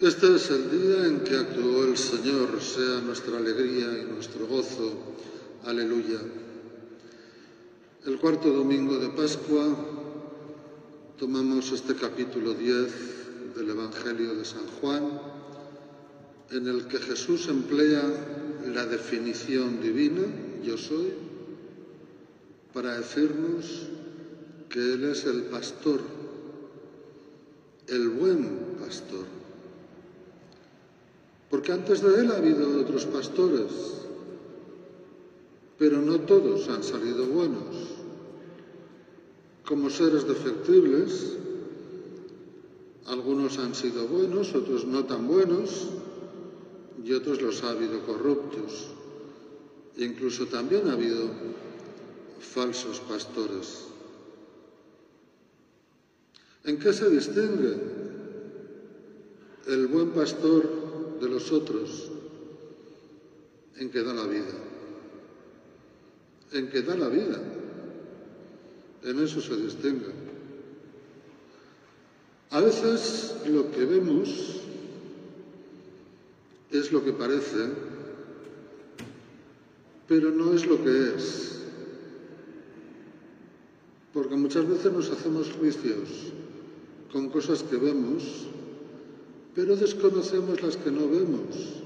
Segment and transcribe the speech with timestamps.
[0.00, 4.92] Este es el día en que actuó el Señor, sea nuestra alegría y nuestro gozo.
[5.64, 6.20] Aleluya.
[8.06, 9.66] El cuarto domingo de Pascua
[11.18, 15.20] tomamos este capítulo 10 del Evangelio de San Juan,
[16.52, 18.04] en el que Jesús emplea
[18.72, 20.22] la definición divina,
[20.62, 21.12] yo soy,
[22.72, 23.88] para decirnos
[24.68, 25.98] que Él es el pastor,
[27.88, 29.37] el buen pastor
[31.70, 33.72] antes de él ha habido otros pastores,
[35.78, 37.76] pero no todos han salido buenos.
[39.66, 41.36] Como seres defectibles,
[43.06, 45.88] algunos han sido buenos, otros no tan buenos,
[47.04, 48.88] y otros los ha habido corruptos.
[49.96, 51.28] incluso también ha habido
[52.38, 53.86] falsos pastores.
[56.64, 57.76] ¿En qué se distingue
[59.66, 60.77] el buen pastor
[61.20, 62.10] de los otros
[63.76, 64.54] en que da la vida.
[66.52, 67.40] En que da la vida.
[69.04, 70.12] En eso se distingue.
[72.50, 74.62] A veces lo que vemos
[76.70, 77.68] es lo que parece,
[80.06, 81.62] pero no es lo que es.
[84.12, 86.08] Porque muchas veces nos hacemos juicios
[87.12, 88.48] con cosas que vemos
[89.58, 91.82] pero desconocemos las que no vemos.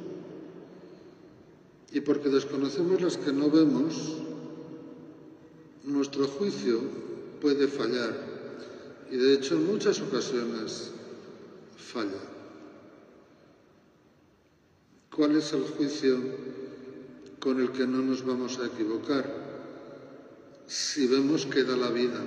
[1.90, 4.18] Y porque desconocemos las que no vemos,
[5.82, 6.80] nuestro juicio
[7.40, 8.14] puede fallar.
[9.10, 10.90] Y de hecho en muchas ocasiones
[11.78, 12.20] falla.
[15.16, 16.18] ¿Cuál es el juicio
[17.40, 19.24] con el que no nos vamos a equivocar?
[20.66, 22.22] Si vemos que da la vida.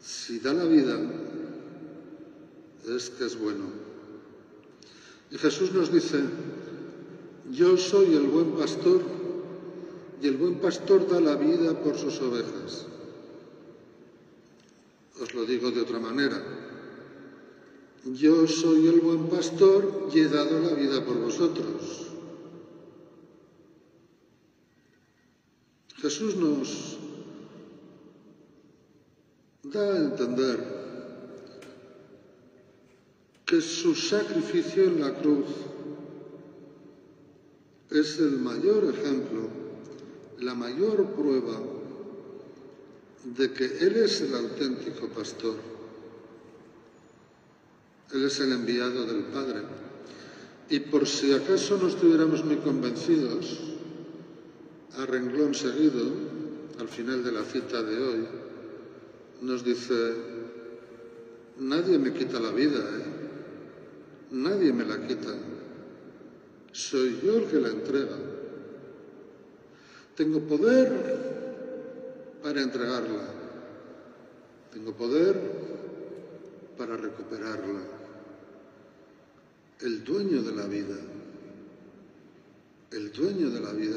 [0.00, 1.00] Si da la vida,
[2.86, 3.64] es que es bueno.
[5.30, 6.20] Y Jesús nos dice,
[7.50, 9.02] yo soy el buen pastor
[10.22, 12.86] y el buen pastor da la vida por sus ovejas.
[15.20, 16.42] Os lo digo de otra manera.
[18.04, 22.06] Yo soy el buen pastor y he dado la vida por vosotros.
[25.96, 26.98] Jesús nos
[29.64, 30.85] da a entender
[33.46, 35.46] que su sacrificio en la cruz
[37.90, 39.48] es el mayor ejemplo,
[40.40, 41.56] la mayor prueba
[43.24, 45.54] de que Él es el auténtico pastor.
[48.12, 49.62] Él es el enviado del Padre.
[50.68, 53.60] Y por si acaso no estuviéramos muy convencidos,
[54.98, 56.04] a renglón seguido,
[56.80, 58.26] al final de la cita de hoy,
[59.42, 60.14] nos dice,
[61.58, 63.15] nadie me quita la vida, ¿eh?
[64.36, 65.34] Nadie me la quita.
[66.70, 68.16] Soy yo el que la entrega.
[70.14, 73.28] Tengo poder para entregarla.
[74.74, 75.40] Tengo poder
[76.76, 77.80] para recuperarla.
[79.80, 80.96] El dueño de la vida.
[82.90, 83.96] El dueño de la vida.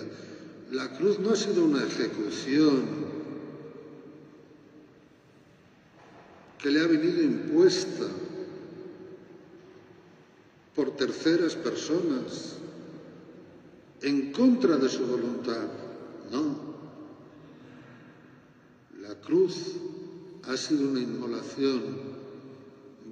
[0.71, 3.09] La cruz no ha sido una ejecución
[6.59, 8.06] que le ha venido impuesta
[11.00, 12.58] terceras personas
[14.02, 15.68] en contra de su voluntad.
[16.30, 16.70] No.
[19.02, 19.76] La cruz
[20.44, 21.82] ha sido una inmolación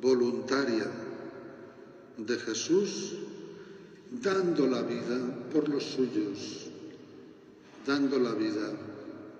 [0.01, 0.85] voluntaria
[2.17, 3.13] de Jesús
[4.21, 5.17] dando la vida
[5.53, 6.67] por los suyos,
[7.85, 8.69] dando la vida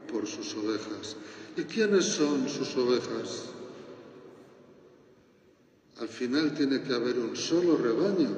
[0.10, 1.18] por sus ovejas.
[1.58, 3.57] ¿Y quiénes son sus ovejas?
[6.00, 8.30] Al final tiene que haber un solo rebaño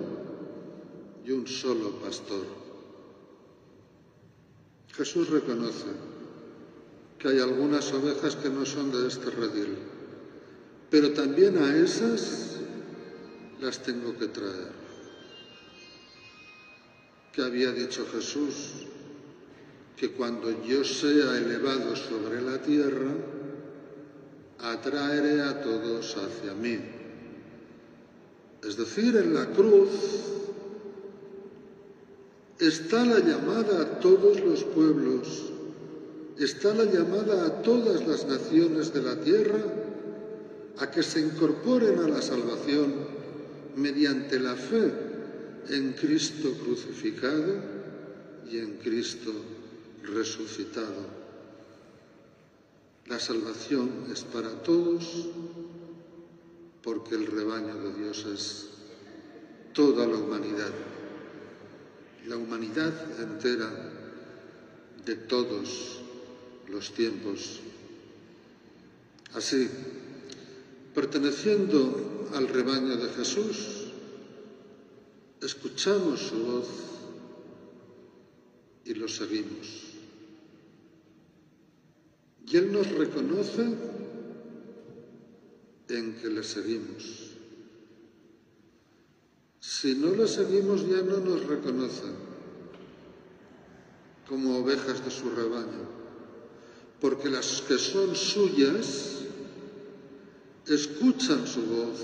[1.25, 2.45] y un solo pastor.
[4.93, 5.87] Jesús reconoce
[7.17, 9.77] que hay algunas ovejas que no son de este redil,
[10.89, 12.57] pero también a esas
[13.59, 14.71] las tengo que traer.
[17.33, 18.85] Que había dicho Jesús
[19.97, 23.11] que cuando yo sea elevado sobre la tierra,
[24.59, 26.98] atraeré a todos hacia mí.
[28.63, 29.89] Es decir, en la cruz
[32.59, 35.51] está la llamada a todos los pueblos,
[36.37, 39.63] está la llamada a todas las naciones de la tierra
[40.77, 42.93] a que se incorporen a la salvación
[43.75, 44.91] mediante la fe
[45.69, 47.55] en Cristo crucificado
[48.49, 49.31] y en Cristo
[50.03, 51.19] resucitado.
[53.07, 55.27] La salvación es para todos
[56.83, 58.69] porque el rebaño de Dios es
[59.73, 60.71] toda la humanidad,
[62.27, 63.69] la humanidad entera
[65.05, 66.01] de todos
[66.69, 67.59] los tiempos.
[69.33, 69.69] Así,
[70.93, 73.87] perteneciendo al rebaño de Jesús,
[75.41, 76.67] escuchamos su voz
[78.85, 79.89] y lo seguimos.
[82.47, 83.67] Y Él nos reconoce
[85.89, 87.31] en que le seguimos.
[89.59, 92.29] Si no le seguimos ya no nos reconoce
[94.27, 95.89] como ovejas de su rebaño,
[97.01, 99.19] porque las que son suyas
[100.67, 101.99] escuchan su voz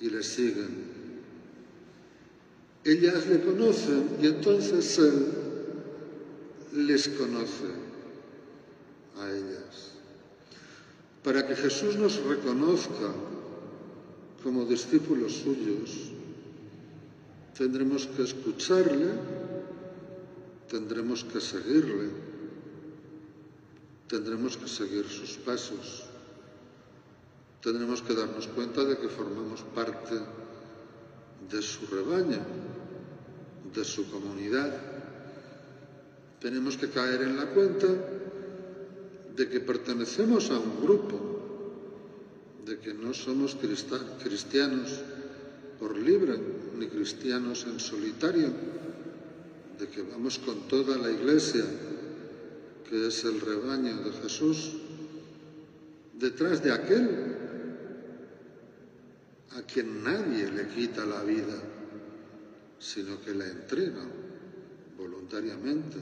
[0.00, 0.94] y le siguen.
[2.84, 5.26] Ellas le conocen y entonces Él
[6.86, 7.66] les conoce
[9.18, 9.93] a ellas.
[11.24, 13.08] Para que Jesús nos reconozca
[14.44, 16.12] como discípulos suyos,
[17.56, 19.08] tendremos que escucharle,
[20.68, 22.12] tendremos que seguirle,
[24.06, 26.04] tendremos que seguir sus pasos,
[27.64, 30.20] tendremos que darnos cuenta de que formamos parte
[31.48, 32.44] de su rebaño,
[33.72, 34.76] de su comunidad.
[36.38, 37.88] Tenemos que caer en la cuenta
[39.36, 41.18] de que pertenecemos a un grupo,
[42.64, 45.02] de que no somos cristianos
[45.78, 46.38] por libre,
[46.78, 48.48] ni cristianos en solitario,
[49.78, 51.64] de que vamos con toda la iglesia,
[52.88, 54.72] que es el rebaño de Jesús,
[56.18, 57.36] detrás de aquel
[59.50, 61.58] a quien nadie le quita la vida,
[62.78, 64.04] sino que la entrega
[64.96, 65.96] voluntariamente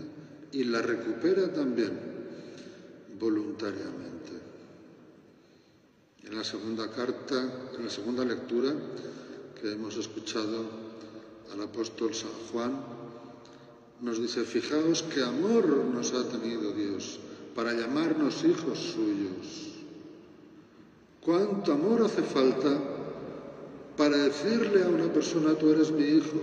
[0.53, 2.12] y la recupera también
[3.23, 4.33] voluntariamente.
[6.25, 8.73] En la segunda carta, en la segunda lectura
[9.61, 10.67] que hemos escuchado
[11.53, 12.73] al apóstol San Juan,
[14.01, 17.21] nos dice, fijaos qué amor nos ha tenido Dios
[17.55, 19.71] para llamarnos hijos suyos.
[21.21, 22.77] ¿Cuánto amor hace falta
[23.97, 26.41] para decirle a una persona, tú eres mi hijo?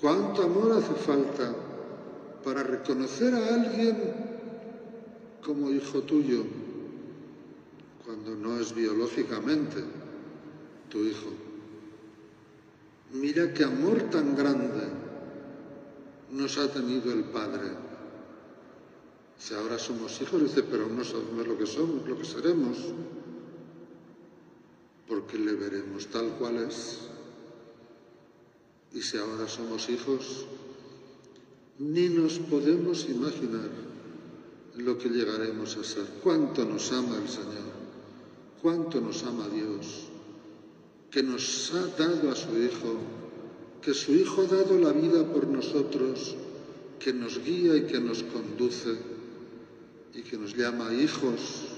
[0.00, 1.54] ¿Cuánto amor hace falta
[2.42, 4.29] para reconocer a alguien
[5.44, 6.44] como hijo tuyo
[8.04, 9.82] cuando no es biológicamente
[10.88, 11.30] tu hijo.
[13.12, 14.88] Mira qué amor tan grande
[16.32, 17.70] nos ha tenido el Padre.
[19.38, 22.78] Si ahora somos hijos, dice, pero no sabemos lo que somos, lo que seremos,
[25.08, 26.98] porque le veremos tal cual es.
[28.92, 30.46] Y si ahora somos hijos,
[31.78, 33.89] ni nos podemos imaginar
[34.80, 36.04] lo que llegaremos a ser.
[36.22, 37.70] Cuánto nos ama el Señor,
[38.62, 40.08] cuánto nos ama Dios,
[41.10, 42.96] que nos ha dado a su Hijo,
[43.82, 46.36] que su Hijo ha dado la vida por nosotros,
[46.98, 48.96] que nos guía y que nos conduce
[50.14, 51.68] y que nos llama hijos,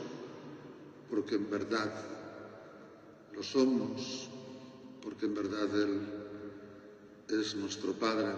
[1.08, 1.92] porque en verdad
[3.34, 4.28] lo somos,
[5.02, 6.00] porque en verdad Él
[7.28, 8.32] es nuestro Padre.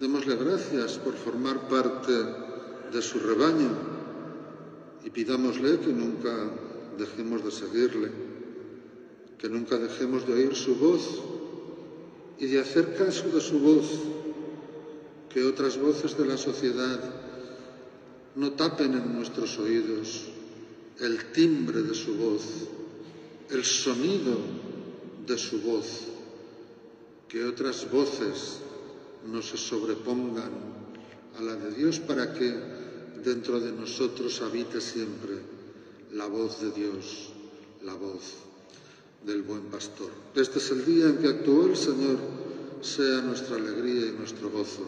[0.00, 2.12] Démosle gracias por formar parte
[2.96, 3.68] de su rebaño
[5.04, 6.32] y pidámosle que nunca
[6.96, 8.10] dejemos de seguirle,
[9.36, 11.20] que nunca dejemos de oír su voz
[12.38, 13.84] y de hacer caso de su voz,
[15.28, 16.98] que otras voces de la sociedad
[18.34, 20.28] no tapen en nuestros oídos
[20.98, 22.44] el timbre de su voz,
[23.50, 24.38] el sonido
[25.26, 26.00] de su voz,
[27.28, 28.60] que otras voces
[29.30, 30.52] no se sobrepongan
[31.38, 32.85] a la de Dios para que
[33.24, 35.38] dentro de nosotros habite siempre
[36.12, 37.30] la voz de Dios,
[37.84, 38.34] la voz
[39.24, 40.10] del buen pastor.
[40.34, 42.18] Este es el día en que actuó el Señor,
[42.80, 44.84] sea nuestra alegría y nuestro gozo.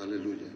[0.00, 0.55] Aleluya.